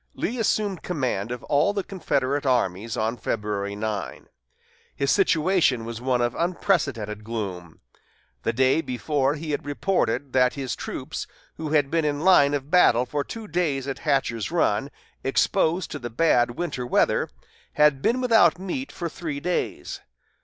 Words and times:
Lee 0.15 0.39
assumed 0.39 0.81
command 0.81 1.29
of 1.31 1.43
all 1.43 1.73
the 1.73 1.83
Confederate 1.83 2.43
armies 2.43 2.97
on 2.97 3.17
February 3.17 3.75
9. 3.75 4.29
His 4.95 5.11
situation 5.11 5.85
was 5.85 6.01
one 6.01 6.21
of 6.21 6.33
unprecedented 6.33 7.23
gloom. 7.23 7.81
The 8.41 8.51
day 8.51 8.81
before 8.81 9.35
he 9.35 9.51
had 9.51 9.63
reported 9.63 10.33
that 10.33 10.55
his 10.55 10.75
troops, 10.75 11.27
who 11.57 11.69
had 11.73 11.91
been 11.91 12.03
in 12.03 12.21
line 12.21 12.55
of 12.55 12.71
battle 12.71 13.05
for 13.05 13.23
two 13.23 13.47
days 13.47 13.87
at 13.87 13.99
Hatcher's 13.99 14.49
Run, 14.49 14.89
exposed 15.23 15.91
to 15.91 15.99
the 15.99 16.09
bad 16.09 16.57
winter 16.57 16.87
weather, 16.87 17.29
had 17.73 18.01
been 18.01 18.21
without 18.21 18.57
meat 18.57 18.91
for 18.91 19.07
three 19.07 19.39
days. 19.39 20.01